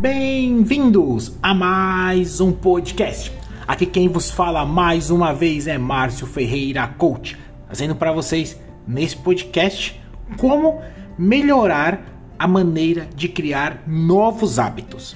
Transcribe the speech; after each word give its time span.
Bem-vindos 0.00 1.36
a 1.42 1.52
mais 1.52 2.40
um 2.40 2.52
podcast. 2.52 3.30
Aqui 3.68 3.84
quem 3.84 4.08
vos 4.08 4.30
fala 4.30 4.64
mais 4.64 5.10
uma 5.10 5.34
vez 5.34 5.66
é 5.66 5.76
Márcio 5.76 6.26
Ferreira 6.26 6.88
Coach, 6.88 7.36
trazendo 7.66 7.94
para 7.94 8.10
vocês 8.10 8.58
nesse 8.88 9.14
podcast 9.14 10.00
como 10.38 10.80
melhorar 11.18 12.00
a 12.38 12.48
maneira 12.48 13.10
de 13.14 13.28
criar 13.28 13.82
novos 13.86 14.58
hábitos. 14.58 15.14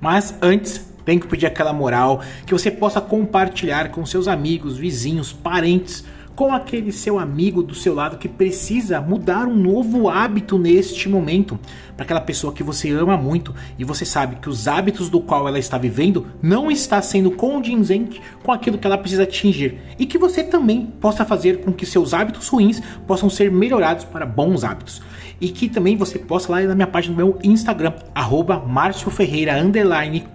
Mas 0.00 0.34
antes, 0.40 0.90
tem 1.04 1.18
que 1.18 1.26
pedir 1.26 1.44
aquela 1.44 1.74
moral 1.74 2.22
que 2.46 2.54
você 2.54 2.70
possa 2.70 3.02
compartilhar 3.02 3.90
com 3.90 4.06
seus 4.06 4.26
amigos, 4.26 4.78
vizinhos, 4.78 5.34
parentes 5.34 6.02
com 6.38 6.54
aquele 6.54 6.92
seu 6.92 7.18
amigo 7.18 7.64
do 7.64 7.74
seu 7.74 7.92
lado 7.92 8.16
que 8.16 8.28
precisa 8.28 9.00
mudar 9.00 9.48
um 9.48 9.56
novo 9.56 10.08
hábito 10.08 10.56
neste 10.56 11.08
momento, 11.08 11.58
para 11.96 12.04
aquela 12.04 12.20
pessoa 12.20 12.52
que 12.52 12.62
você 12.62 12.92
ama 12.92 13.16
muito 13.16 13.52
e 13.76 13.82
você 13.82 14.04
sabe 14.04 14.36
que 14.36 14.48
os 14.48 14.68
hábitos 14.68 15.10
do 15.10 15.20
qual 15.20 15.48
ela 15.48 15.58
está 15.58 15.76
vivendo 15.76 16.28
não 16.40 16.70
está 16.70 17.02
sendo 17.02 17.32
condizente 17.32 18.22
com 18.44 18.52
aquilo 18.52 18.78
que 18.78 18.86
ela 18.86 18.96
precisa 18.96 19.24
atingir. 19.24 19.80
E 19.98 20.06
que 20.06 20.16
você 20.16 20.44
também 20.44 20.86
possa 21.00 21.24
fazer 21.24 21.60
com 21.60 21.72
que 21.72 21.84
seus 21.84 22.14
hábitos 22.14 22.46
ruins 22.46 22.80
possam 23.04 23.28
ser 23.28 23.50
melhorados 23.50 24.04
para 24.04 24.24
bons 24.24 24.62
hábitos. 24.62 25.02
E 25.40 25.48
que 25.48 25.68
também 25.68 25.96
você 25.96 26.20
possa 26.20 26.52
lá 26.52 26.60
na 26.60 26.74
minha 26.76 26.86
página 26.86 27.16
do 27.16 27.16
meu 27.16 27.38
Instagram, 27.42 27.94
arroba 28.14 28.62
Ferreira, 29.10 29.54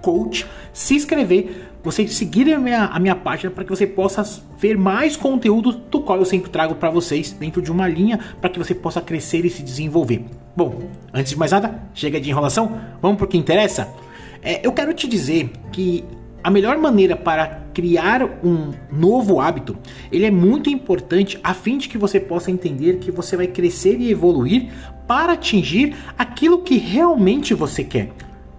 coach, 0.02 0.46
se 0.74 0.96
inscrever 0.96 1.73
você 1.84 2.08
seguir 2.08 2.52
a 2.54 2.58
minha, 2.58 2.86
a 2.86 3.00
minha 3.00 3.16
página 3.16 3.52
para 3.52 3.64
que 3.64 3.70
você 3.70 3.86
possa 3.86 4.24
ver 4.58 4.78
mais 4.78 5.18
conteúdo 5.18 5.74
do 5.74 6.00
qual 6.00 6.18
eu 6.18 6.26
sempre 6.26 6.50
trago 6.50 6.76
para 6.76 6.90
vocês 6.90 7.32
dentro 7.34 7.62
de 7.62 7.72
uma 7.72 7.88
linha 7.88 8.20
para 8.40 8.50
que 8.50 8.58
você 8.58 8.74
possa 8.74 9.02
crescer 9.02 9.46
e 9.46 9.50
se 9.50 9.62
desenvolver. 9.62 10.24
Bom, 10.56 10.90
antes 11.14 11.34
de 11.34 11.38
mais 11.38 11.52
nada, 11.52 11.84
chega 11.94 12.22
de 12.22 12.30
enrolação, 12.30 12.80
vamos 13.02 13.18
para 13.18 13.26
o 13.26 13.28
que 13.28 13.38
interessa. 13.38 13.94
É, 14.42 14.66
eu 14.66 14.72
quero 14.72 14.94
te 14.94 15.08
dizer 15.08 15.52
que 15.72 16.06
a 16.44 16.50
melhor 16.50 16.78
maneira 16.78 17.16
para 17.16 17.64
criar 17.74 18.24
um 18.44 18.72
novo 18.92 19.40
hábito, 19.40 19.78
ele 20.12 20.26
é 20.26 20.32
muito 20.32 20.70
importante 20.70 21.40
a 21.44 21.54
fim 21.54 21.78
de 21.78 21.88
que 21.88 21.98
você 21.98 22.20
possa 22.20 22.52
entender 22.52 22.98
que 22.98 23.12
você 23.12 23.38
vai 23.38 23.48
crescer 23.48 24.00
e 24.00 24.12
evoluir 24.12 24.70
para 25.08 25.34
atingir 25.34 25.96
aquilo 26.18 26.62
que 26.62 26.78
realmente 26.78 27.54
você 27.54 27.84
quer. 27.84 28.10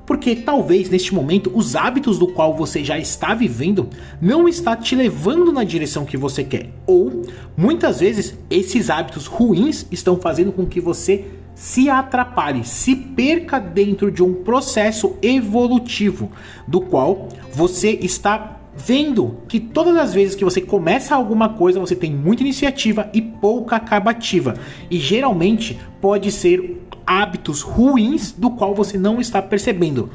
Porque 0.07 0.37
talvez 0.37 0.91
neste 0.91 1.15
momento 1.15 1.51
os 1.55 1.75
hábitos 1.75 2.19
do 2.19 2.29
qual 2.29 2.55
você 2.55 2.85
já 2.85 2.99
está 2.99 3.35
vivendo 3.35 3.89
não 4.21 4.49
está 4.49 4.77
te 4.77 4.95
levando 4.95 5.53
na 5.53 5.65
direção 5.65 6.05
que 6.05 6.17
você 6.17 6.45
quer. 6.45 6.71
Ou 6.87 7.23
muitas 7.57 8.01
vezes 8.01 8.39
esses 8.51 8.91
hábitos 8.91 9.27
ruins 9.27 9.87
estão 9.91 10.17
fazendo 10.17 10.53
com 10.53 10.67
que 10.67 10.81
você 10.81 11.25
se 11.55 11.89
atrapalhe, 11.89 12.65
se 12.65 12.97
perca 12.97 13.61
dentro 13.61 14.11
de 14.11 14.23
um 14.23 14.35
processo 14.35 15.17
evolutivo 15.23 16.31
do 16.67 16.81
qual 16.81 17.29
você 17.53 17.91
está 18.03 18.55
vendo 18.77 19.39
que 19.47 19.61
todas 19.61 19.97
as 19.97 20.13
vezes 20.13 20.35
que 20.35 20.45
você 20.45 20.61
começa 20.61 21.15
alguma 21.15 21.51
coisa, 21.51 21.79
você 21.79 21.95
tem 21.95 22.13
muita 22.13 22.43
iniciativa 22.43 23.09
e 23.13 23.23
pouca 23.23 23.77
acabativa. 23.77 24.55
E 24.91 24.99
geralmente 24.99 25.79
pode 26.01 26.33
ser 26.33 26.84
hábitos 27.07 27.63
ruins 27.63 28.33
do 28.33 28.51
qual 28.51 28.75
você 28.75 28.99
não 28.99 29.21
está 29.21 29.41
percebendo. 29.41 30.11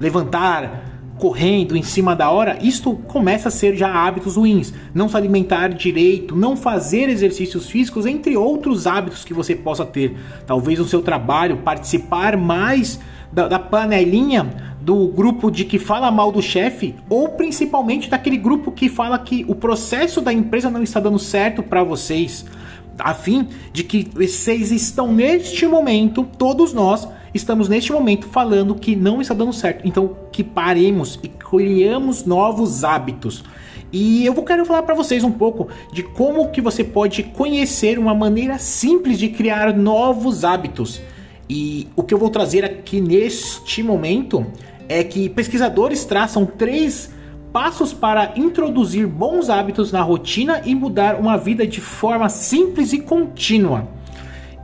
Levantar, 0.00 0.94
correndo 1.18 1.76
em 1.76 1.82
cima 1.82 2.14
da 2.14 2.30
hora, 2.30 2.58
isto 2.60 2.94
começa 3.06 3.48
a 3.48 3.50
ser 3.50 3.76
já 3.76 3.92
hábitos 3.92 4.36
ruins. 4.36 4.72
Não 4.92 5.08
se 5.08 5.16
alimentar 5.16 5.68
direito, 5.68 6.36
não 6.36 6.56
fazer 6.56 7.08
exercícios 7.08 7.68
físicos, 7.70 8.06
entre 8.06 8.36
outros 8.36 8.86
hábitos 8.86 9.24
que 9.24 9.34
você 9.34 9.54
possa 9.54 9.84
ter. 9.84 10.16
Talvez 10.46 10.78
no 10.78 10.84
seu 10.84 11.02
trabalho, 11.02 11.58
participar 11.58 12.36
mais 12.36 13.00
da, 13.32 13.48
da 13.48 13.58
panelinha 13.58 14.74
do 14.80 15.08
grupo 15.08 15.50
de 15.50 15.64
que 15.64 15.78
fala 15.78 16.10
mal 16.10 16.30
do 16.30 16.42
chefe, 16.42 16.94
ou 17.08 17.30
principalmente 17.30 18.10
daquele 18.10 18.36
grupo 18.36 18.70
que 18.70 18.88
fala 18.88 19.18
que 19.18 19.44
o 19.48 19.54
processo 19.54 20.20
da 20.20 20.32
empresa 20.32 20.70
não 20.70 20.82
está 20.82 21.00
dando 21.00 21.18
certo 21.18 21.62
para 21.62 21.82
vocês 21.82 22.44
a 22.98 23.14
fim 23.14 23.48
de 23.72 23.84
que 23.84 24.08
vocês 24.14 24.70
estão 24.70 25.12
neste 25.12 25.66
momento, 25.66 26.26
todos 26.38 26.72
nós 26.72 27.08
estamos 27.32 27.68
neste 27.68 27.92
momento 27.92 28.28
falando 28.28 28.74
que 28.74 28.94
não 28.94 29.20
está 29.20 29.34
dando 29.34 29.52
certo. 29.52 29.86
Então, 29.86 30.16
que 30.30 30.44
paremos 30.44 31.18
e 31.22 31.28
criamos 31.28 32.24
novos 32.24 32.84
hábitos. 32.84 33.44
E 33.92 34.26
eu 34.26 34.34
quero 34.42 34.64
falar 34.64 34.82
para 34.82 34.94
vocês 34.94 35.22
um 35.22 35.30
pouco 35.30 35.68
de 35.92 36.02
como 36.02 36.50
que 36.50 36.60
você 36.60 36.82
pode 36.82 37.22
conhecer 37.22 37.98
uma 37.98 38.14
maneira 38.14 38.58
simples 38.58 39.18
de 39.18 39.28
criar 39.28 39.72
novos 39.72 40.44
hábitos. 40.44 41.00
E 41.48 41.88
o 41.94 42.02
que 42.02 42.12
eu 42.12 42.18
vou 42.18 42.30
trazer 42.30 42.64
aqui 42.64 43.00
neste 43.00 43.82
momento 43.82 44.44
é 44.88 45.04
que 45.04 45.28
pesquisadores 45.28 46.04
traçam 46.04 46.44
três 46.44 47.13
passos 47.54 47.92
para 47.92 48.32
introduzir 48.34 49.06
bons 49.06 49.48
hábitos 49.48 49.92
na 49.92 50.02
rotina 50.02 50.60
e 50.64 50.74
mudar 50.74 51.14
uma 51.14 51.36
vida 51.36 51.64
de 51.64 51.80
forma 51.80 52.28
simples 52.28 52.92
e 52.92 52.98
contínua. 52.98 53.86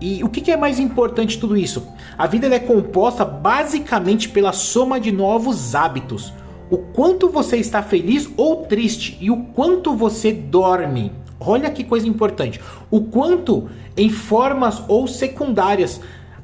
E 0.00 0.24
o 0.24 0.28
que 0.28 0.50
é 0.50 0.56
mais 0.56 0.80
importante 0.80 1.36
de 1.36 1.38
tudo 1.38 1.56
isso? 1.56 1.86
A 2.18 2.26
vida 2.26 2.52
é 2.52 2.58
composta 2.58 3.24
basicamente 3.24 4.28
pela 4.28 4.52
soma 4.52 4.98
de 4.98 5.12
novos 5.12 5.72
hábitos. 5.76 6.32
O 6.68 6.78
quanto 6.78 7.28
você 7.28 7.58
está 7.58 7.80
feliz 7.80 8.28
ou 8.36 8.64
triste 8.66 9.16
e 9.20 9.30
o 9.30 9.36
quanto 9.36 9.94
você 9.94 10.32
dorme. 10.32 11.12
Olha 11.38 11.70
que 11.70 11.84
coisa 11.84 12.08
importante. 12.08 12.60
O 12.90 13.02
quanto 13.02 13.70
em 13.96 14.08
formas 14.08 14.82
ou 14.88 15.06
secundárias 15.06 16.00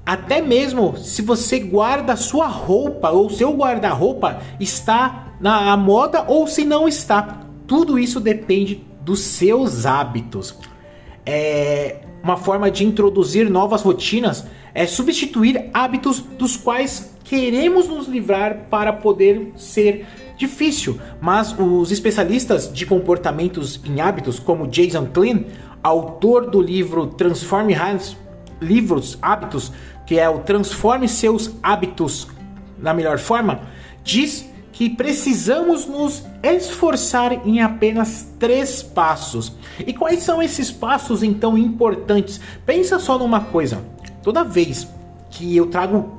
até 0.07 0.41
mesmo 0.41 0.97
se 0.97 1.21
você 1.21 1.59
guarda 1.59 2.15
sua 2.15 2.47
roupa 2.47 3.11
ou 3.11 3.29
seu 3.29 3.53
guarda-roupa 3.53 4.39
está 4.61 5.26
na 5.41 5.77
moda 5.77 6.25
ou 6.29 6.47
se 6.47 6.65
não 6.65 6.89
está. 6.89 7.47
Tudo 7.67 7.99
isso 7.99 8.21
depende 8.21 8.85
dos 9.03 9.21
seus 9.21 9.87
hábitos. 9.87 10.57
É 11.25 12.01
uma 12.23 12.37
forma 12.37 12.71
de 12.71 12.85
introduzir 12.85 13.49
novas 13.49 13.83
rotinas 13.83 14.47
é 14.77 14.87
substituir 14.87 15.71
hábitos 15.73 16.21
dos 16.21 16.55
quais 16.55 17.17
queremos 17.25 17.89
nos 17.89 18.07
livrar 18.07 18.67
para 18.69 18.93
poder 18.93 19.55
ser 19.57 20.05
difícil. 20.37 21.01
Mas 21.19 21.59
os 21.59 21.91
especialistas 21.91 22.71
de 22.71 22.85
comportamentos 22.85 23.81
em 23.87 24.03
hábitos, 24.03 24.39
como 24.39 24.67
Jason 24.67 25.07
Klein, 25.07 25.47
autor 25.83 26.51
do 26.51 26.61
livro 26.61 27.07
Transforme 27.07 27.75
livros 28.61 29.17
hábitos, 29.23 29.73
que 30.07 30.19
é 30.19 30.29
o 30.29 30.41
Transforme 30.41 31.09
seus 31.09 31.53
hábitos 31.63 32.29
na 32.79 32.93
melhor 32.93 33.19
forma, 33.19 33.63
diz 34.05 34.47
que 34.77 34.91
precisamos 34.91 35.87
nos 35.87 36.23
esforçar 36.43 37.49
em 37.49 37.63
apenas 37.63 38.29
três 38.39 38.83
passos. 38.83 39.57
E 39.87 39.95
quais 39.95 40.23
são 40.23 40.43
esses 40.43 40.71
passos 40.71 41.23
então 41.23 41.57
importantes? 41.57 42.39
Pensa 42.67 42.99
só 42.99 43.19
numa 43.19 43.41
coisa: 43.41 43.83
toda 44.23 44.45
vez 44.45 44.87
que 45.31 45.57
eu 45.57 45.69
trago 45.69 46.13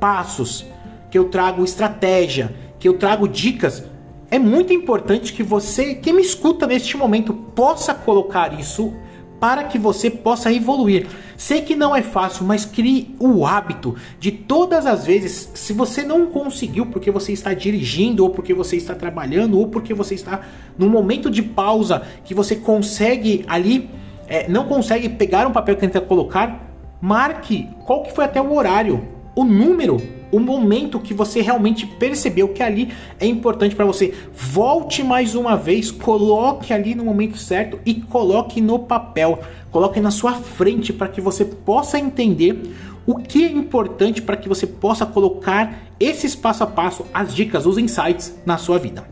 passos, 0.00 0.66
que 1.08 1.16
eu 1.16 1.28
trago 1.28 1.62
estratégia, 1.62 2.52
que 2.80 2.88
eu 2.88 2.98
trago 2.98 3.28
dicas, 3.28 3.84
é 4.28 4.40
muito 4.40 4.72
importante 4.72 5.32
que 5.32 5.44
você, 5.44 5.94
que 5.94 6.12
me 6.12 6.20
escuta 6.22 6.66
neste 6.66 6.96
momento, 6.96 7.32
possa 7.32 7.94
colocar 7.94 8.58
isso 8.58 8.92
para 9.40 9.64
que 9.64 9.78
você 9.78 10.10
possa 10.10 10.52
evoluir. 10.52 11.06
Sei 11.36 11.62
que 11.62 11.74
não 11.74 11.96
é 11.96 12.02
fácil, 12.02 12.44
mas 12.44 12.66
crie 12.66 13.16
o 13.18 13.46
hábito 13.46 13.96
de 14.20 14.30
todas 14.30 14.84
as 14.84 15.06
vezes, 15.06 15.50
se 15.54 15.72
você 15.72 16.02
não 16.02 16.26
conseguiu 16.26 16.86
porque 16.86 17.10
você 17.10 17.32
está 17.32 17.54
dirigindo, 17.54 18.22
ou 18.22 18.30
porque 18.30 18.52
você 18.52 18.76
está 18.76 18.94
trabalhando, 18.94 19.58
ou 19.58 19.68
porque 19.68 19.94
você 19.94 20.14
está 20.14 20.42
num 20.76 20.90
momento 20.90 21.30
de 21.30 21.42
pausa 21.42 22.02
que 22.24 22.34
você 22.34 22.54
consegue 22.54 23.42
ali, 23.48 23.88
é, 24.28 24.46
não 24.48 24.66
consegue 24.66 25.08
pegar 25.08 25.46
um 25.46 25.52
papel 25.52 25.74
que 25.74 25.80
tenta 25.80 26.00
colocar, 26.00 26.70
marque 27.00 27.66
qual 27.86 28.02
que 28.02 28.12
foi 28.12 28.26
até 28.26 28.40
o 28.40 28.54
horário, 28.54 29.08
o 29.34 29.42
número 29.42 30.19
o 30.30 30.38
momento 30.38 31.00
que 31.00 31.12
você 31.12 31.40
realmente 31.40 31.86
percebeu 31.86 32.48
que 32.48 32.62
ali 32.62 32.92
é 33.18 33.26
importante 33.26 33.74
para 33.74 33.84
você. 33.84 34.14
Volte 34.32 35.02
mais 35.02 35.34
uma 35.34 35.56
vez, 35.56 35.90
coloque 35.90 36.72
ali 36.72 36.94
no 36.94 37.04
momento 37.04 37.36
certo 37.36 37.78
e 37.84 37.94
coloque 37.94 38.60
no 38.60 38.78
papel, 38.78 39.40
coloque 39.70 40.00
na 40.00 40.10
sua 40.10 40.34
frente 40.34 40.92
para 40.92 41.08
que 41.08 41.20
você 41.20 41.44
possa 41.44 41.98
entender 41.98 42.60
o 43.06 43.16
que 43.16 43.44
é 43.44 43.50
importante 43.50 44.22
para 44.22 44.36
que 44.36 44.48
você 44.48 44.66
possa 44.66 45.04
colocar 45.06 45.82
esses 45.98 46.36
passo 46.36 46.62
a 46.62 46.66
passo, 46.66 47.06
as 47.12 47.34
dicas, 47.34 47.66
os 47.66 47.78
insights 47.78 48.40
na 48.46 48.56
sua 48.56 48.78
vida. 48.78 49.08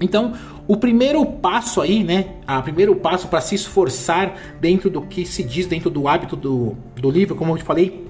Então, 0.00 0.34
o 0.68 0.76
primeiro 0.76 1.24
passo 1.24 1.80
aí, 1.80 2.02
né? 2.02 2.34
O 2.48 2.62
primeiro 2.62 2.96
passo 2.96 3.28
para 3.28 3.40
se 3.40 3.54
esforçar 3.54 4.34
dentro 4.60 4.90
do 4.90 5.02
que 5.02 5.24
se 5.24 5.42
diz 5.42 5.66
dentro 5.66 5.88
do 5.90 6.08
hábito 6.08 6.34
do, 6.34 6.76
do 6.96 7.10
livro, 7.10 7.34
como 7.34 7.52
eu 7.52 7.58
te 7.58 7.64
falei, 7.64 8.06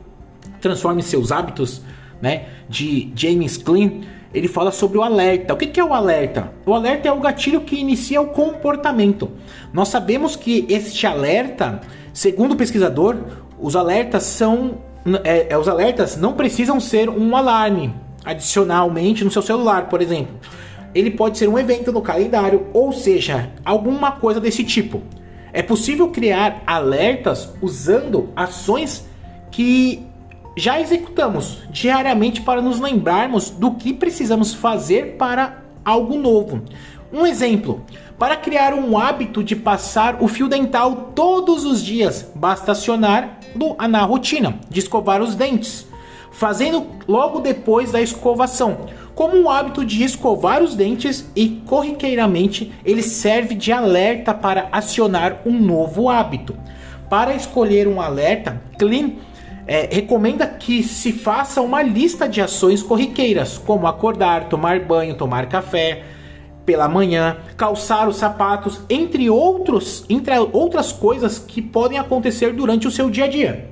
transforme 0.61 1.03
seus 1.03 1.31
hábitos 1.31 1.83
né, 2.21 2.47
de 2.69 3.13
James 3.15 3.57
Clean, 3.57 4.01
ele 4.35 4.49
fala 4.49 4.71
sobre 4.71 4.99
o 4.99 5.03
alerta. 5.03 5.55
O 5.55 5.57
que 5.57 5.81
é 5.81 5.85
o 5.85 5.95
alerta? 5.95 6.53
O 6.67 6.75
alerta 6.75 7.09
é 7.09 7.13
o 7.13 7.21
gatilho 7.21 7.63
que 7.63 7.79
inicia 7.81 8.21
o 8.21 8.27
comportamento. 8.27 9.31
Nós 9.73 9.89
sabemos 9.89 10.37
que 10.37 10.67
este 10.69 11.07
alerta, 11.07 11.81
segundo 12.13 12.53
o 12.53 12.57
pesquisador, 12.57 13.17
os 13.59 13.75
alertas 13.75 14.25
são, 14.25 14.79
é, 15.25 15.47
é, 15.51 15.59
os 15.59 15.69
alertas 15.69 16.17
não 16.17 16.35
precisam 16.35 16.79
ser 16.79 17.09
um 17.09 17.35
alarme. 17.35 17.95
adicionalmente 18.25 19.25
no 19.25 19.31
seu 19.31 19.41
celular, 19.41 19.89
por 19.89 20.03
exemplo. 20.03 20.35
Ele 20.93 21.13
pode 21.13 21.39
ser 21.39 21.49
um 21.49 21.59
evento 21.59 21.93
no 21.93 22.03
calendário, 22.03 22.67
ou 22.73 22.93
seja, 22.93 23.51
alguma 23.65 24.13
coisa 24.13 24.41
desse 24.41 24.65
tipo. 24.65 25.03
É 25.53 25.63
possível 25.63 26.09
criar 26.09 26.63
alertas 26.67 27.55
usando 27.63 28.31
ações 28.35 29.07
que 29.51 30.06
já 30.57 30.81
executamos 30.81 31.59
diariamente 31.69 32.41
para 32.41 32.63
nos 32.63 32.81
lembrarmos 32.81 33.51
do 33.51 33.73
que 33.73 33.93
precisamos 33.93 34.55
fazer 34.55 35.17
para 35.19 35.63
algo 35.85 36.17
novo. 36.19 36.63
Um 37.13 37.27
exemplo: 37.27 37.85
para 38.19 38.37
criar 38.37 38.73
um 38.73 38.97
hábito 38.99 39.45
de 39.45 39.55
passar 39.55 40.17
o 40.21 40.27
fio 40.27 40.49
dental 40.49 41.13
todos 41.15 41.65
os 41.67 41.85
dias, 41.85 42.31
basta 42.35 42.73
acionar 42.73 43.39
na 43.89 44.03
rotina 44.03 44.59
de 44.71 44.81
escovar 44.81 45.21
os 45.21 45.35
dentes, 45.35 45.87
fazendo 46.33 46.87
logo 47.07 47.41
depois 47.41 47.93
da 47.93 48.01
escovação. 48.01 48.87
Como 49.15 49.37
um 49.37 49.51
hábito 49.51 49.83
de 49.83 50.03
escovar 50.05 50.63
os 50.63 50.75
dentes 50.75 51.31
e 51.35 51.63
corriqueiramente 51.67 52.71
ele 52.85 53.03
serve 53.03 53.55
de 53.55 53.73
alerta 53.73 54.35
para 54.35 54.69
acionar 54.73 55.41
um 55.47 55.59
novo 55.59 56.11
hábito. 56.11 56.55
Para 57.09 57.35
escolher 57.35 57.89
um 57.89 58.01
alerta, 58.01 58.61
Clean 58.79 59.13
é, 59.67 59.89
recomenda 59.91 60.47
que 60.47 60.83
se 60.83 61.13
faça 61.13 61.61
uma 61.61 61.83
lista 61.83 62.29
de 62.29 62.41
ações 62.41 62.83
corriqueiras, 62.83 63.59
como 63.59 63.87
acordar, 63.87 64.49
tomar 64.49 64.81
banho, 64.81 65.17
tomar 65.17 65.49
café 65.49 66.05
pela 66.65 66.89
manhã, 66.89 67.39
calçar 67.57 68.09
os 68.09 68.17
sapatos, 68.17 68.81
entre 68.91 69.29
outros, 69.31 70.05
entre 70.09 70.37
outras 70.53 70.93
coisas 70.93 71.39
que 71.39 71.63
podem 71.63 71.99
acontecer 71.99 72.53
durante 72.53 72.87
o 72.87 72.91
seu 72.91 73.09
dia 73.09 73.25
a 73.25 73.29
dia. 73.29 73.71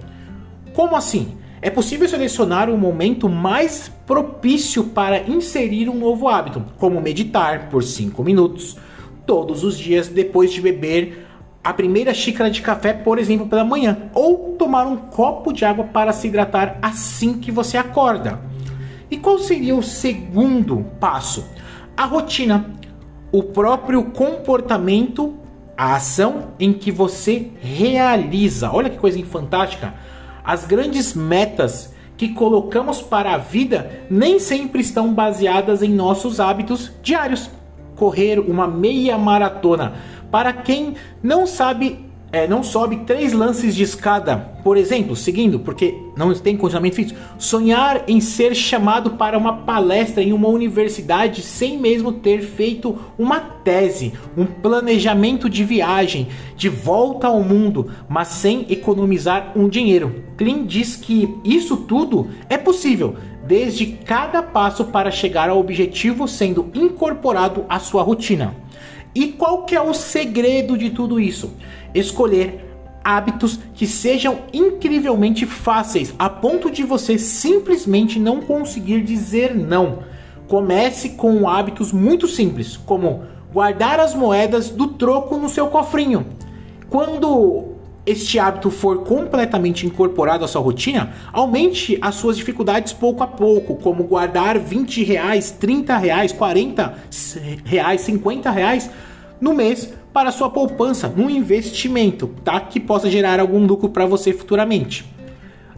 Como 0.72 0.96
assim? 0.96 1.36
É 1.60 1.70
possível 1.70 2.08
selecionar 2.08 2.68
um 2.68 2.76
momento 2.76 3.28
mais 3.28 3.90
propício 4.06 4.84
para 4.84 5.22
inserir 5.22 5.88
um 5.88 5.98
novo 5.98 6.28
hábito, 6.28 6.62
como 6.78 7.00
meditar 7.00 7.70
por 7.70 7.82
5 7.82 8.22
minutos 8.22 8.76
todos 9.24 9.64
os 9.64 9.78
dias 9.78 10.08
depois 10.08 10.52
de 10.52 10.60
beber 10.60 11.23
a 11.64 11.72
primeira 11.72 12.12
xícara 12.12 12.50
de 12.50 12.60
café, 12.60 12.92
por 12.92 13.18
exemplo, 13.18 13.46
pela 13.46 13.64
manhã, 13.64 14.10
ou 14.12 14.54
tomar 14.58 14.86
um 14.86 14.96
copo 14.96 15.50
de 15.50 15.64
água 15.64 15.86
para 15.86 16.12
se 16.12 16.28
hidratar 16.28 16.78
assim 16.82 17.38
que 17.38 17.50
você 17.50 17.78
acorda. 17.78 18.38
E 19.10 19.16
qual 19.16 19.38
seria 19.38 19.74
o 19.74 19.82
segundo 19.82 20.84
passo? 21.00 21.48
A 21.96 22.04
rotina, 22.04 22.66
o 23.32 23.42
próprio 23.42 24.04
comportamento, 24.04 25.34
a 25.74 25.94
ação 25.94 26.52
em 26.60 26.72
que 26.72 26.92
você 26.92 27.50
realiza. 27.60 28.70
Olha 28.70 28.90
que 28.90 28.98
coisa 28.98 29.24
fantástica! 29.24 29.94
As 30.44 30.66
grandes 30.66 31.14
metas 31.14 31.94
que 32.16 32.28
colocamos 32.28 33.00
para 33.00 33.32
a 33.32 33.38
vida 33.38 34.04
nem 34.10 34.38
sempre 34.38 34.82
estão 34.82 35.14
baseadas 35.14 35.82
em 35.82 35.88
nossos 35.88 36.40
hábitos 36.40 36.92
diários. 37.02 37.50
Correr 37.96 38.38
uma 38.38 38.66
meia 38.66 39.16
maratona 39.16 39.94
para 40.34 40.52
quem 40.52 40.94
não 41.22 41.46
sabe, 41.46 41.96
é, 42.32 42.48
não 42.48 42.64
sobe 42.64 43.04
três 43.06 43.32
lances 43.32 43.72
de 43.72 43.84
escada, 43.84 44.36
por 44.64 44.76
exemplo, 44.76 45.14
seguindo, 45.14 45.60
porque 45.60 45.94
não 46.16 46.34
tem 46.34 46.56
condicionamento 46.56 46.96
físico, 46.96 47.20
sonhar 47.38 48.02
em 48.08 48.20
ser 48.20 48.52
chamado 48.52 49.12
para 49.12 49.38
uma 49.38 49.58
palestra 49.58 50.24
em 50.24 50.32
uma 50.32 50.48
universidade 50.48 51.40
sem 51.40 51.78
mesmo 51.78 52.10
ter 52.10 52.40
feito 52.42 52.98
uma 53.16 53.38
tese, 53.38 54.12
um 54.36 54.44
planejamento 54.44 55.48
de 55.48 55.62
viagem, 55.62 56.26
de 56.56 56.68
volta 56.68 57.28
ao 57.28 57.40
mundo, 57.40 57.92
mas 58.08 58.26
sem 58.26 58.66
economizar 58.68 59.52
um 59.54 59.68
dinheiro. 59.68 60.24
Klein 60.36 60.64
diz 60.64 60.96
que 60.96 61.32
isso 61.44 61.76
tudo 61.76 62.28
é 62.48 62.58
possível 62.58 63.14
desde 63.46 63.86
cada 63.86 64.42
passo 64.42 64.86
para 64.86 65.12
chegar 65.12 65.48
ao 65.48 65.60
objetivo 65.60 66.26
sendo 66.26 66.68
incorporado 66.74 67.64
à 67.68 67.78
sua 67.78 68.02
rotina. 68.02 68.64
E 69.14 69.28
qual 69.28 69.64
que 69.64 69.76
é 69.76 69.80
o 69.80 69.94
segredo 69.94 70.76
de 70.76 70.90
tudo 70.90 71.20
isso? 71.20 71.54
Escolher 71.94 72.64
hábitos 73.04 73.60
que 73.74 73.86
sejam 73.86 74.38
incrivelmente 74.52 75.44
fáceis, 75.44 76.14
a 76.18 76.30
ponto 76.30 76.70
de 76.70 76.82
você 76.82 77.18
simplesmente 77.18 78.18
não 78.18 78.40
conseguir 78.40 79.02
dizer 79.02 79.54
não. 79.54 79.98
Comece 80.48 81.10
com 81.10 81.48
hábitos 81.48 81.92
muito 81.92 82.26
simples, 82.26 82.76
como 82.76 83.24
guardar 83.52 84.00
as 84.00 84.14
moedas 84.14 84.70
do 84.70 84.88
troco 84.88 85.36
no 85.36 85.48
seu 85.48 85.68
cofrinho. 85.68 86.26
Quando 86.88 87.73
este 88.06 88.38
hábito 88.38 88.70
for 88.70 88.98
completamente 88.98 89.86
incorporado 89.86 90.44
à 90.44 90.48
sua 90.48 90.60
rotina, 90.60 91.14
aumente 91.32 91.98
as 92.00 92.16
suas 92.16 92.36
dificuldades 92.36 92.92
pouco 92.92 93.22
a 93.22 93.26
pouco, 93.26 93.76
como 93.76 94.04
guardar 94.04 94.58
20 94.58 95.02
reais, 95.02 95.50
30 95.50 95.96
reais, 95.96 96.32
40 96.32 96.94
reais, 97.64 98.00
50 98.02 98.50
reais 98.50 98.90
no 99.40 99.54
mês 99.54 99.92
para 100.12 100.30
sua 100.30 100.50
poupança, 100.50 101.08
num 101.08 101.28
investimento, 101.28 102.28
tá? 102.44 102.60
Que 102.60 102.78
possa 102.78 103.10
gerar 103.10 103.40
algum 103.40 103.66
lucro 103.66 103.88
para 103.88 104.06
você 104.06 104.32
futuramente. 104.32 105.04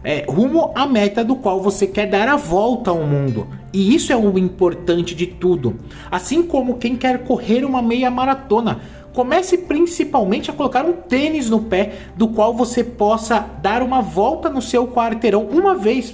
É, 0.03 0.25
rumo 0.29 0.71
à 0.75 0.85
meta 0.85 1.23
do 1.23 1.35
qual 1.35 1.59
você 1.59 1.87
quer 1.87 2.05
dar 2.07 2.29
a 2.29 2.35
volta 2.35 2.91
ao 2.91 3.03
mundo. 3.03 3.47
E 3.73 3.95
isso 3.95 4.13
é 4.13 4.15
o 4.15 4.37
importante 4.37 5.15
de 5.15 5.25
tudo. 5.25 5.75
Assim 6.09 6.43
como 6.43 6.77
quem 6.77 6.95
quer 6.95 7.23
correr 7.23 7.65
uma 7.65 7.81
meia 7.81 8.09
maratona, 8.11 8.79
Comece 9.17 9.57
principalmente 9.57 10.51
a 10.51 10.53
colocar 10.53 10.85
um 10.85 10.93
tênis 10.93 11.49
no 11.49 11.59
pé, 11.59 11.93
do 12.15 12.27
qual 12.27 12.53
você 12.53 12.83
possa 12.83 13.39
dar 13.63 13.81
uma 13.81 13.99
volta 13.99 14.47
no 14.47 14.61
seu 14.61 14.87
quarteirão 14.89 15.47
uma 15.47 15.73
vez 15.73 16.13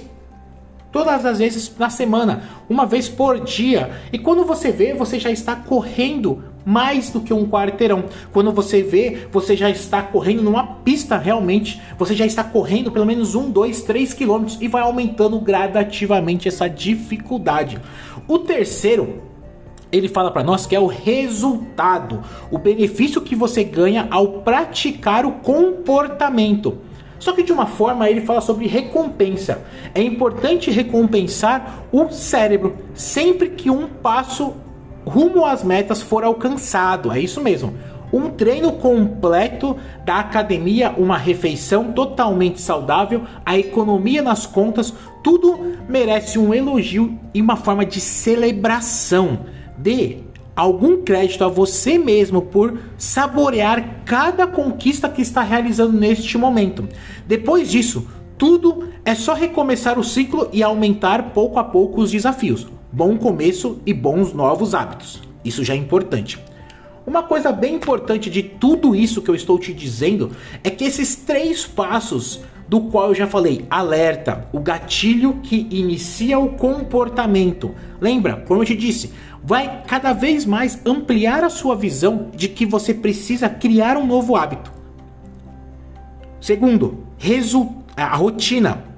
todas 0.90 1.26
as 1.26 1.38
vezes 1.38 1.70
na 1.78 1.90
semana, 1.90 2.44
uma 2.66 2.86
vez 2.86 3.06
por 3.06 3.40
dia. 3.40 3.90
E 4.10 4.18
quando 4.18 4.42
você 4.46 4.72
vê, 4.72 4.94
você 4.94 5.20
já 5.20 5.30
está 5.30 5.54
correndo 5.54 6.44
mais 6.64 7.10
do 7.10 7.20
que 7.20 7.34
um 7.34 7.46
quarteirão. 7.46 8.04
Quando 8.32 8.50
você 8.50 8.82
vê, 8.82 9.28
você 9.30 9.54
já 9.54 9.68
está 9.68 10.00
correndo 10.00 10.42
numa 10.42 10.66
pista 10.66 11.18
realmente, 11.18 11.82
você 11.98 12.14
já 12.14 12.24
está 12.24 12.42
correndo 12.42 12.90
pelo 12.90 13.04
menos 13.04 13.34
um, 13.34 13.50
dois, 13.50 13.82
três 13.82 14.14
quilômetros 14.14 14.56
e 14.62 14.66
vai 14.66 14.80
aumentando 14.80 15.38
gradativamente 15.40 16.48
essa 16.48 16.68
dificuldade. 16.68 17.78
O 18.26 18.38
terceiro 18.38 19.33
ele 19.96 20.08
fala 20.08 20.30
para 20.30 20.42
nós 20.42 20.66
que 20.66 20.74
é 20.74 20.80
o 20.80 20.86
resultado, 20.86 22.22
o 22.50 22.58
benefício 22.58 23.20
que 23.20 23.36
você 23.36 23.62
ganha 23.62 24.08
ao 24.10 24.40
praticar 24.40 25.24
o 25.24 25.32
comportamento. 25.32 26.78
Só 27.18 27.32
que 27.32 27.42
de 27.42 27.52
uma 27.52 27.66
forma 27.66 28.10
ele 28.10 28.20
fala 28.20 28.40
sobre 28.40 28.66
recompensa. 28.66 29.62
É 29.94 30.02
importante 30.02 30.70
recompensar 30.70 31.84
o 31.92 32.10
cérebro 32.10 32.76
sempre 32.92 33.50
que 33.50 33.70
um 33.70 33.86
passo 33.86 34.54
rumo 35.06 35.44
às 35.44 35.62
metas 35.62 36.02
for 36.02 36.24
alcançado. 36.24 37.12
É 37.12 37.18
isso 37.18 37.40
mesmo. 37.40 37.74
Um 38.12 38.30
treino 38.30 38.72
completo 38.72 39.76
da 40.04 40.18
academia, 40.20 40.94
uma 40.96 41.16
refeição 41.16 41.92
totalmente 41.92 42.60
saudável, 42.60 43.22
a 43.44 43.58
economia 43.58 44.22
nas 44.22 44.46
contas, 44.46 44.92
tudo 45.22 45.78
merece 45.88 46.38
um 46.38 46.52
elogio 46.52 47.18
e 47.32 47.40
uma 47.40 47.56
forma 47.56 47.84
de 47.86 48.00
celebração. 48.00 49.38
Dê 49.76 50.18
algum 50.54 51.02
crédito 51.02 51.44
a 51.44 51.48
você 51.48 51.98
mesmo 51.98 52.42
por 52.42 52.78
saborear 52.96 54.02
cada 54.04 54.46
conquista 54.46 55.08
que 55.08 55.22
está 55.22 55.42
realizando 55.42 55.98
neste 55.98 56.38
momento. 56.38 56.88
Depois 57.26 57.70
disso, 57.70 58.06
tudo 58.38 58.88
é 59.04 59.14
só 59.14 59.34
recomeçar 59.34 59.98
o 59.98 60.04
ciclo 60.04 60.48
e 60.52 60.62
aumentar 60.62 61.30
pouco 61.30 61.58
a 61.58 61.64
pouco 61.64 62.00
os 62.00 62.10
desafios. 62.10 62.66
Bom 62.92 63.16
começo 63.16 63.80
e 63.84 63.92
bons 63.92 64.32
novos 64.32 64.74
hábitos. 64.74 65.20
Isso 65.44 65.64
já 65.64 65.74
é 65.74 65.76
importante. 65.76 66.38
Uma 67.06 67.22
coisa 67.22 67.52
bem 67.52 67.74
importante 67.74 68.30
de 68.30 68.42
tudo 68.42 68.94
isso 68.94 69.20
que 69.20 69.28
eu 69.28 69.34
estou 69.34 69.58
te 69.58 69.74
dizendo 69.74 70.30
é 70.62 70.70
que 70.70 70.84
esses 70.84 71.16
três 71.16 71.66
passos 71.66 72.40
do 72.68 72.80
qual 72.82 73.08
eu 73.08 73.14
já 73.14 73.26
falei, 73.26 73.66
alerta, 73.68 74.48
o 74.52 74.60
gatilho 74.60 75.40
que 75.42 75.66
inicia 75.70 76.38
o 76.38 76.50
comportamento. 76.50 77.74
Lembra, 78.00 78.42
como 78.46 78.62
eu 78.62 78.66
te 78.66 78.74
disse, 78.74 79.12
vai 79.42 79.82
cada 79.86 80.12
vez 80.12 80.46
mais 80.46 80.80
ampliar 80.86 81.44
a 81.44 81.50
sua 81.50 81.76
visão 81.76 82.30
de 82.34 82.48
que 82.48 82.64
você 82.64 82.94
precisa 82.94 83.48
criar 83.48 83.96
um 83.96 84.06
novo 84.06 84.36
hábito. 84.36 84.72
Segundo, 86.40 87.04
a 87.96 88.16
rotina 88.16 88.93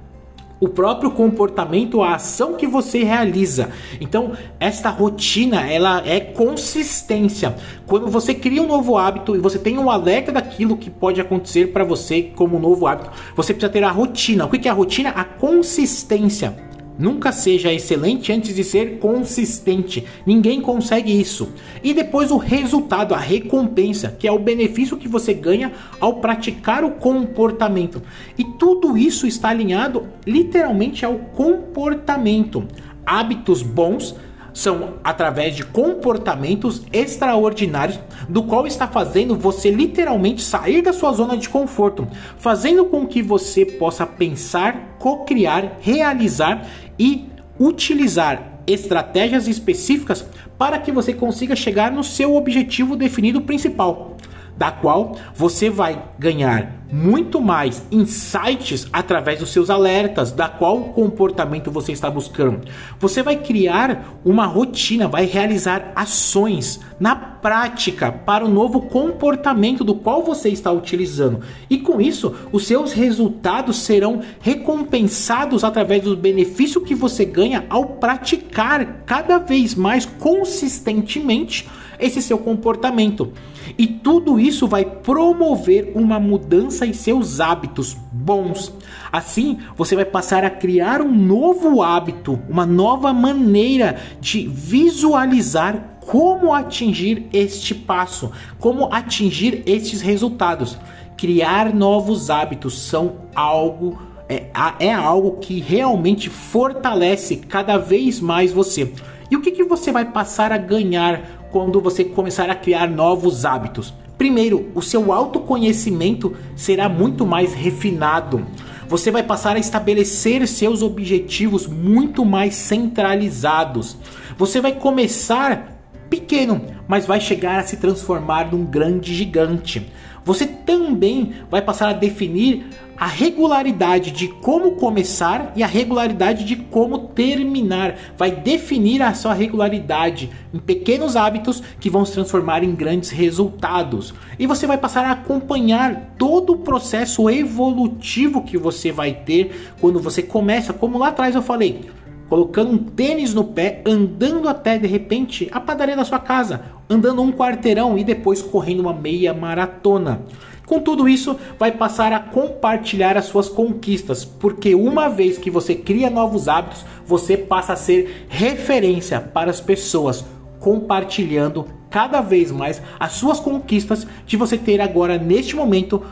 o 0.59 0.67
próprio 0.67 1.11
comportamento, 1.11 2.01
a 2.01 2.15
ação 2.15 2.55
que 2.55 2.67
você 2.67 3.03
realiza. 3.03 3.69
Então, 4.01 4.33
esta 4.59 4.89
rotina, 4.89 5.69
ela 5.69 6.01
é 6.05 6.19
consistência. 6.19 7.55
Quando 7.85 8.07
você 8.07 8.33
cria 8.33 8.61
um 8.61 8.67
novo 8.67 8.97
hábito 8.97 9.35
e 9.35 9.39
você 9.39 9.59
tem 9.59 9.77
um 9.77 9.89
alerta 9.89 10.31
daquilo 10.31 10.77
que 10.77 10.89
pode 10.89 11.21
acontecer 11.21 11.67
para 11.67 11.83
você 11.83 12.31
como 12.35 12.59
novo 12.59 12.87
hábito, 12.87 13.11
você 13.35 13.53
precisa 13.53 13.71
ter 13.71 13.83
a 13.83 13.91
rotina. 13.91 14.45
O 14.45 14.49
que 14.49 14.67
é 14.67 14.71
a 14.71 14.73
rotina? 14.73 15.09
A 15.09 15.23
consistência. 15.23 16.66
Nunca 16.97 17.31
seja 17.31 17.71
excelente 17.71 18.31
antes 18.31 18.55
de 18.55 18.63
ser 18.63 18.97
consistente. 18.99 20.03
Ninguém 20.25 20.59
consegue 20.59 21.11
isso. 21.11 21.49
E 21.83 21.93
depois 21.93 22.31
o 22.31 22.37
resultado, 22.37 23.13
a 23.13 23.19
recompensa, 23.19 24.15
que 24.17 24.27
é 24.27 24.31
o 24.31 24.39
benefício 24.39 24.97
que 24.97 25.07
você 25.07 25.33
ganha 25.33 25.71
ao 25.99 26.15
praticar 26.15 26.83
o 26.83 26.91
comportamento. 26.91 28.01
E 28.37 28.43
tudo 28.43 28.97
isso 28.97 29.27
está 29.27 29.49
alinhado 29.49 30.07
literalmente 30.25 31.05
ao 31.05 31.15
comportamento. 31.15 32.65
hábitos 33.05 33.61
bons 33.61 34.15
são 34.57 34.95
através 35.03 35.55
de 35.55 35.63
comportamentos 35.63 36.81
extraordinários, 36.91 37.99
do 38.27 38.41
qual 38.41 38.65
está 38.65 38.87
fazendo 38.87 39.35
você 39.35 39.69
literalmente 39.69 40.41
sair 40.41 40.81
da 40.81 40.91
sua 40.91 41.13
zona 41.13 41.37
de 41.37 41.47
conforto, 41.47 42.07
fazendo 42.37 42.85
com 42.85 43.05
que 43.05 43.21
você 43.21 43.63
possa 43.63 44.03
pensar, 44.03 44.97
co-criar, 44.97 45.77
realizar 45.79 46.67
e 46.99 47.27
utilizar 47.59 48.61
estratégias 48.67 49.47
específicas 49.47 50.25
para 50.57 50.79
que 50.79 50.91
você 50.91 51.13
consiga 51.13 51.55
chegar 51.55 51.91
no 51.91 52.03
seu 52.03 52.35
objetivo 52.35 52.95
definido 52.95 53.41
principal 53.41 54.17
da 54.55 54.71
qual 54.71 55.17
você 55.35 55.69
vai 55.69 56.03
ganhar 56.17 56.76
muito 56.91 57.41
mais 57.41 57.83
insights 57.91 58.87
através 58.91 59.39
dos 59.39 59.49
seus 59.49 59.69
alertas, 59.69 60.31
da 60.31 60.47
qual 60.47 60.79
comportamento 60.93 61.71
você 61.71 61.91
está 61.91 62.09
buscando. 62.09 62.61
Você 62.99 63.21
vai 63.21 63.37
criar 63.37 64.19
uma 64.23 64.45
rotina, 64.45 65.07
vai 65.07 65.25
realizar 65.25 65.91
ações 65.95 66.79
na 66.99 67.15
prática 67.15 68.11
para 68.11 68.45
o 68.45 68.49
novo 68.49 68.81
comportamento 68.81 69.83
do 69.83 69.95
qual 69.95 70.23
você 70.23 70.49
está 70.49 70.71
utilizando. 70.71 71.41
E 71.69 71.77
com 71.77 72.01
isso, 72.01 72.35
os 72.51 72.65
seus 72.65 72.93
resultados 72.93 73.77
serão 73.77 74.21
recompensados 74.39 75.63
através 75.63 76.03
do 76.03 76.15
benefício 76.15 76.81
que 76.81 76.95
você 76.95 77.25
ganha 77.25 77.65
ao 77.69 77.85
praticar 77.85 79.03
cada 79.05 79.37
vez 79.37 79.75
mais 79.75 80.05
consistentemente 80.05 81.67
esse 81.99 82.21
seu 82.21 82.37
comportamento. 82.37 83.31
E 83.77 83.87
tudo 83.87 84.39
isso 84.39 84.67
vai 84.67 84.85
promover 84.85 85.91
uma 85.95 86.19
mudança 86.19 86.85
em 86.85 86.93
seus 86.93 87.39
hábitos 87.39 87.95
bons. 88.11 88.73
Assim, 89.11 89.59
você 89.75 89.95
vai 89.95 90.05
passar 90.05 90.43
a 90.43 90.49
criar 90.49 91.01
um 91.01 91.11
novo 91.11 91.81
hábito, 91.81 92.39
uma 92.49 92.65
nova 92.65 93.13
maneira 93.13 93.97
de 94.19 94.47
visualizar 94.47 95.97
como 96.01 96.53
atingir 96.53 97.27
este 97.33 97.73
passo, 97.73 98.31
como 98.59 98.93
atingir 98.93 99.63
estes 99.65 100.01
resultados. 100.01 100.77
Criar 101.17 101.73
novos 101.73 102.29
hábitos 102.29 102.79
são 102.79 103.15
algo 103.33 103.97
é, 104.29 104.49
é 104.79 104.93
algo 104.93 105.37
que 105.37 105.59
realmente 105.61 106.29
fortalece 106.29 107.37
cada 107.37 107.77
vez 107.77 108.19
mais 108.19 108.51
você. 108.51 108.91
E 109.31 109.35
o 109.35 109.41
que, 109.41 109.51
que 109.51 109.63
você 109.63 109.91
vai 109.91 110.05
passar 110.05 110.51
a 110.51 110.57
ganhar 110.57 111.46
quando 111.57 111.81
você 111.81 112.03
começar 112.03 112.51
a 112.51 112.55
criar 112.55 112.87
novos 112.87 113.43
hábitos. 113.43 113.91
Primeiro, 114.15 114.69
o 114.75 114.81
seu 114.81 115.11
autoconhecimento 115.11 116.35
será 116.55 116.87
muito 116.87 117.25
mais 117.25 117.55
refinado. 117.55 118.45
Você 118.87 119.09
vai 119.09 119.23
passar 119.23 119.55
a 119.55 119.59
estabelecer 119.59 120.47
seus 120.47 120.83
objetivos 120.83 121.65
muito 121.65 122.23
mais 122.23 122.53
centralizados. 122.53 123.97
Você 124.37 124.61
vai 124.61 124.73
começar 124.73 125.81
pequeno, 126.11 126.61
mas 126.87 127.07
vai 127.07 127.19
chegar 127.19 127.57
a 127.57 127.63
se 127.63 127.77
transformar 127.77 128.51
num 128.51 128.63
grande 128.63 129.15
gigante. 129.15 129.91
Você 130.27 130.45
também 130.45 131.35
vai 131.49 131.61
passar 131.61 131.87
a 131.87 131.93
definir 131.93 132.65
a 132.97 133.07
regularidade 133.07 134.11
de 134.11 134.27
como 134.27 134.71
começar 134.71 135.53
e 135.55 135.63
a 135.63 135.67
regularidade 135.67 136.43
de 136.43 136.57
como 136.57 136.97
terminar. 136.97 137.95
Vai 138.17 138.31
definir 138.31 139.01
a 139.01 139.13
sua 139.13 139.33
regularidade 139.33 140.29
em 140.53 140.59
pequenos 140.59 141.15
hábitos 141.15 141.63
que 141.79 141.89
vão 141.89 142.03
se 142.03 142.11
transformar 142.11 142.61
em 142.61 142.75
grandes 142.75 143.09
resultados. 143.09 144.13
E 144.37 144.45
você 144.45 144.67
vai 144.67 144.77
passar 144.77 145.05
a 145.05 145.11
acompanhar 145.11 146.15
todo 146.17 146.51
o 146.51 146.57
processo 146.57 147.29
evolutivo 147.29 148.43
que 148.43 148.57
você 148.57 148.91
vai 148.91 149.13
ter 149.13 149.71
quando 149.79 150.01
você 150.01 150.21
começa, 150.21 150.73
como 150.73 150.97
lá 150.97 151.07
atrás 151.07 151.35
eu 151.35 151.41
falei, 151.41 151.85
colocando 152.29 152.71
um 152.71 152.77
tênis 152.77 153.33
no 153.33 153.43
pé, 153.43 153.81
andando 153.85 154.47
até 154.47 154.77
de 154.77 154.87
repente 154.87 155.47
a 155.51 155.59
padaria 155.59 155.95
da 155.95 156.05
sua 156.05 156.19
casa, 156.19 156.61
andando 156.89 157.21
um 157.21 157.31
quarteirão 157.31 157.97
e 157.97 158.03
depois 158.03 158.41
correndo 158.41 158.81
uma 158.81 158.93
meia 158.93 159.33
maratona. 159.33 160.21
Com 160.65 160.81
tudo 160.81 161.07
isso, 161.07 161.37
vai 161.57 161.71
passar 161.71 162.11
a 162.11 162.19
compartilhar 162.19 163.15
as 163.15 163.25
suas 163.25 163.47
conquistas, 163.47 164.25
porque 164.25 164.75
uma 164.75 165.07
vez 165.07 165.37
que 165.37 165.49
você 165.49 165.73
cria 165.73 166.09
novos 166.09 166.49
hábitos, 166.49 166.85
você 167.05 167.37
passa 167.37 167.71
a 167.71 167.77
ser 167.77 168.25
referência 168.27 169.21
para 169.21 169.49
as 169.49 169.61
pessoas, 169.61 170.25
compartilhando 170.59 171.65
cada 171.89 172.19
vez 172.19 172.51
mais 172.51 172.81
as 172.99 173.13
suas 173.13 173.39
conquistas 173.39 174.05
de 174.25 174.35
você 174.35 174.57
ter 174.57 174.81
agora 174.81 175.17
neste 175.17 175.55
momento 175.55 176.03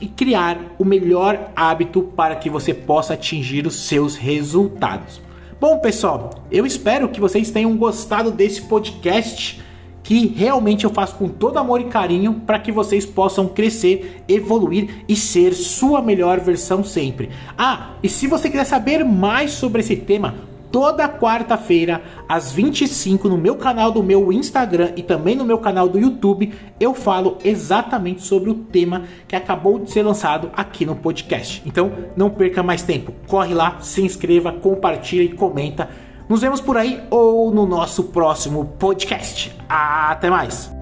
e 0.00 0.06
criar 0.06 0.58
o 0.78 0.86
melhor 0.86 1.50
hábito 1.54 2.02
para 2.02 2.36
que 2.36 2.48
você 2.48 2.72
possa 2.72 3.12
atingir 3.12 3.66
os 3.66 3.74
seus 3.74 4.16
resultados. 4.16 5.27
Bom, 5.60 5.76
pessoal, 5.78 6.30
eu 6.52 6.64
espero 6.64 7.08
que 7.08 7.20
vocês 7.20 7.50
tenham 7.50 7.76
gostado 7.76 8.30
desse 8.30 8.62
podcast 8.62 9.60
que 10.04 10.28
realmente 10.28 10.84
eu 10.84 10.90
faço 10.90 11.16
com 11.16 11.28
todo 11.28 11.58
amor 11.58 11.80
e 11.80 11.86
carinho 11.86 12.42
para 12.46 12.60
que 12.60 12.70
vocês 12.70 13.04
possam 13.04 13.48
crescer, 13.48 14.22
evoluir 14.28 15.04
e 15.08 15.16
ser 15.16 15.52
sua 15.54 16.00
melhor 16.00 16.38
versão 16.38 16.84
sempre. 16.84 17.30
Ah, 17.58 17.90
e 18.02 18.08
se 18.08 18.28
você 18.28 18.48
quiser 18.48 18.64
saber 18.64 19.04
mais 19.04 19.50
sobre 19.50 19.80
esse 19.80 19.96
tema, 19.96 20.36
toda 20.70 21.08
quarta-feira 21.08 22.02
às 22.28 22.52
25 22.52 23.28
no 23.28 23.38
meu 23.38 23.56
canal 23.56 23.90
do 23.90 24.02
meu 24.02 24.32
Instagram 24.32 24.92
e 24.96 25.02
também 25.02 25.34
no 25.34 25.44
meu 25.44 25.58
canal 25.58 25.88
do 25.88 25.98
YouTube, 25.98 26.52
eu 26.78 26.94
falo 26.94 27.38
exatamente 27.44 28.22
sobre 28.22 28.50
o 28.50 28.54
tema 28.54 29.04
que 29.26 29.36
acabou 29.36 29.78
de 29.78 29.90
ser 29.90 30.02
lançado 30.02 30.50
aqui 30.54 30.84
no 30.84 30.96
podcast. 30.96 31.62
Então, 31.66 31.92
não 32.16 32.30
perca 32.30 32.62
mais 32.62 32.82
tempo. 32.82 33.12
Corre 33.26 33.54
lá, 33.54 33.78
se 33.80 34.02
inscreva, 34.02 34.52
compartilha 34.52 35.22
e 35.22 35.32
comenta 35.32 35.88
nos 36.28 36.42
vemos 36.42 36.60
por 36.60 36.76
aí 36.76 37.02
ou 37.10 37.50
no 37.50 37.66
nosso 37.66 38.04
próximo 38.04 38.74
podcast. 38.78 39.56
Até 39.68 40.28
mais! 40.28 40.77